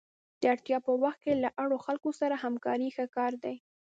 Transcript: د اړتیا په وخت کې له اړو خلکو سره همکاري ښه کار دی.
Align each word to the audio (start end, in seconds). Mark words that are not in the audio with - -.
د 0.41 0.43
اړتیا 0.53 0.77
په 0.85 0.91
وخت 1.03 1.19
کې 1.25 1.33
له 1.43 1.49
اړو 1.63 1.77
خلکو 1.85 2.09
سره 2.19 2.35
همکاري 2.43 2.89
ښه 2.95 3.05
کار 3.17 3.31
دی. 3.43 3.55